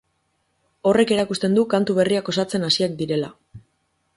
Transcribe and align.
Horrek 0.91 1.13
erakusten 1.17 1.57
du 1.59 1.65
kantu 1.73 1.97
berriak 1.99 2.33
osatzen 2.35 2.67
hasiak 2.71 2.97
direla. 3.03 3.31